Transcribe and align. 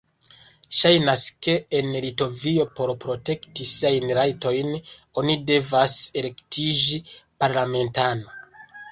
Ŝajnas, 0.75 1.23
ke 1.47 1.53
en 1.79 1.89
Litovio, 2.05 2.63
por 2.79 2.93
protekti 3.03 3.67
siajn 3.71 4.13
rajtojn, 4.19 4.71
oni 5.23 5.35
devas 5.51 5.97
elektiĝi 6.23 6.99
parlamentano. 7.45 8.33